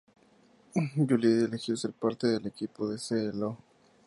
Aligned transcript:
Juliet 0.97 1.45
eligió 1.47 1.77
ser 1.77 1.91
parte 1.91 2.25
del 2.25 2.47
equipo 2.47 2.89
de 2.89 2.97
Cee-Lo. 2.97 3.55